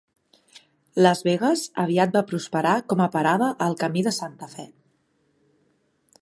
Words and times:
Las 1.05 1.19
Vegas 1.27 1.65
aviat 1.83 2.15
va 2.19 2.23
prosperar 2.31 2.71
com 2.95 3.05
a 3.05 3.07
parada 3.17 3.51
al 3.67 3.77
camí 3.83 4.05
de 4.09 4.15
Santa 4.19 4.51
fe. 4.57 4.67